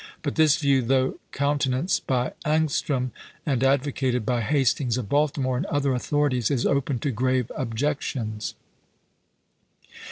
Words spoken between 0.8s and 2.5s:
though countenanced by